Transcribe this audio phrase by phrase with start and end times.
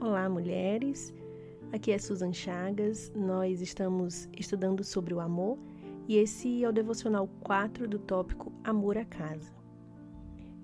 [0.00, 1.12] Olá, mulheres.
[1.72, 3.12] Aqui é Susan Chagas.
[3.16, 5.58] Nós estamos estudando sobre o amor
[6.06, 9.52] e esse é o devocional 4 do tópico Amor à Casa.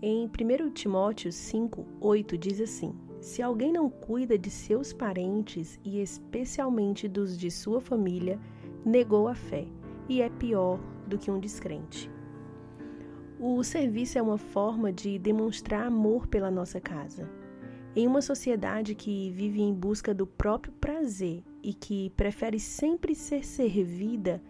[0.00, 6.00] Em 1 Timóteo 5, 8 diz assim: Se alguém não cuida de seus parentes e
[6.00, 8.38] especialmente dos de sua família,
[8.84, 9.66] negou a fé
[10.08, 12.10] e é pior do que um descrente.
[13.38, 17.28] O serviço é uma forma de demonstrar amor pela nossa casa.
[17.96, 23.44] Em uma sociedade que vive em busca do próprio prazer e que prefere sempre ser
[23.46, 24.42] servida,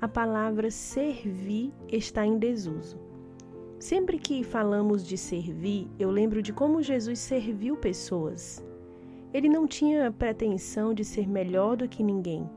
[0.00, 3.00] a palavra servir está em desuso.
[3.76, 8.64] Sempre que falamos de servir, eu lembro de como Jesus serviu pessoas.
[9.34, 12.48] Ele não tinha pretensão de ser melhor do que ninguém,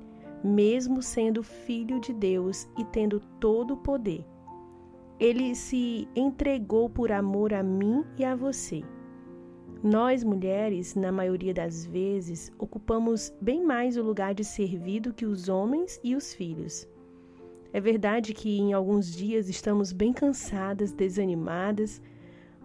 [0.43, 4.23] mesmo sendo filho de Deus e tendo todo o poder.
[5.19, 8.83] Ele se entregou por amor a mim e a você.
[9.85, 15.27] Nós, mulheres, na maioria das vezes, ocupamos bem mais o lugar de servir do que
[15.27, 16.87] os homens e os filhos.
[17.71, 22.01] É verdade que em alguns dias estamos bem cansadas, desanimadas.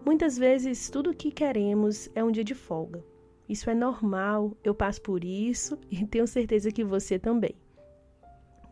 [0.03, 3.05] Muitas vezes tudo o que queremos é um dia de folga.
[3.47, 7.53] Isso é normal, eu passo por isso e tenho certeza que você também.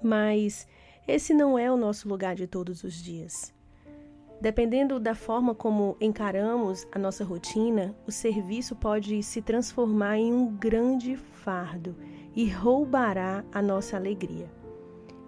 [0.02, 0.68] Mas
[1.08, 3.54] esse não é o nosso lugar de todos os dias.
[4.42, 10.48] Dependendo da forma como encaramos a nossa rotina, o serviço pode se transformar em um
[10.48, 11.94] grande fardo
[12.34, 14.50] e roubará a nossa alegria.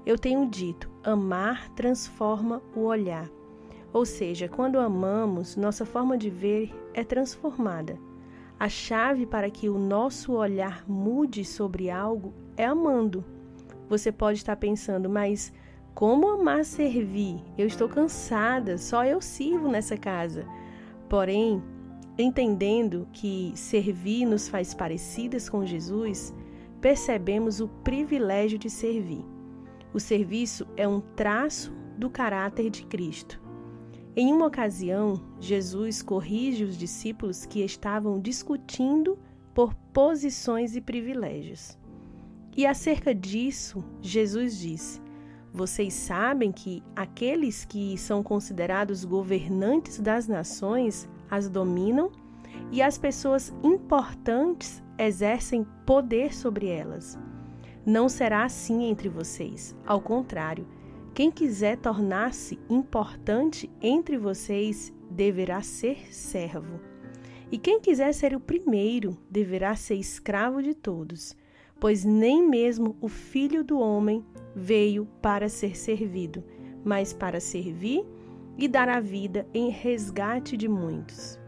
[0.06, 3.30] Eu tenho dito: amar transforma o olhar.
[3.92, 8.00] Ou seja, quando amamos, nossa forma de ver é transformada.
[8.58, 13.26] A chave para que o nosso olhar mude sobre algo é amando.
[13.90, 15.52] Você pode estar pensando, mas
[15.94, 17.44] como amar servir?
[17.58, 20.46] Eu estou cansada, só eu sirvo nessa casa.
[21.10, 21.62] Porém,
[22.18, 26.34] entendendo que servir nos faz parecidas com Jesus,
[26.80, 29.26] percebemos o privilégio de servir.
[29.94, 33.42] O serviço é um traço do caráter de Cristo.
[34.16, 39.18] Em uma ocasião, Jesus corrige os discípulos que estavam discutindo
[39.54, 41.78] por posições e privilégios.
[42.56, 45.02] E acerca disso, Jesus disse:
[45.54, 52.12] vocês sabem que aqueles que são considerados governantes das nações as dominam
[52.72, 57.18] e as pessoas importantes exercem poder sobre elas.
[57.86, 59.76] Não será assim entre vocês.
[59.86, 60.68] Ao contrário,
[61.14, 66.80] quem quiser tornar-se importante entre vocês deverá ser servo.
[67.52, 71.36] E quem quiser ser o primeiro deverá ser escravo de todos
[71.82, 74.24] pois nem mesmo o Filho do Homem
[74.56, 76.44] veio para ser servido,
[76.86, 78.06] mas para servir
[78.56, 81.40] e dar a vida em resgate de muitos.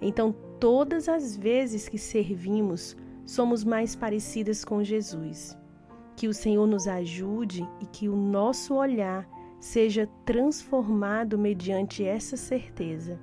[0.00, 5.54] Então, todas as vezes que servimos, somos mais parecidas com Jesus.
[6.16, 9.28] Que o Senhor nos ajude e que o nosso olhar
[9.60, 13.20] seja transformado mediante essa certeza.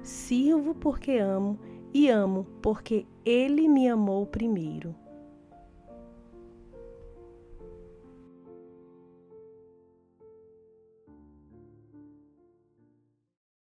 [0.00, 1.58] Sirvo porque amo
[1.92, 4.94] e amo porque Ele me amou primeiro.